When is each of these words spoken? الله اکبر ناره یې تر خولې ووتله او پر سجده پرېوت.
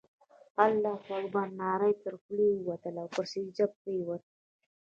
الله 0.65 1.01
اکبر 1.19 1.47
ناره 1.59 1.87
یې 1.91 1.99
تر 2.03 2.13
خولې 2.21 2.47
ووتله 2.53 2.99
او 3.03 3.09
پر 3.15 3.25
سجده 3.31 3.65
پرېوت. 3.77 4.23